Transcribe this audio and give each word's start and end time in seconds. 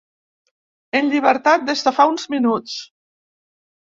En 1.01 1.11
llibertat 1.11 1.67
des 1.67 1.85
de 1.89 1.93
fa 1.99 2.07
uns 2.15 2.25
minuts. 2.37 2.79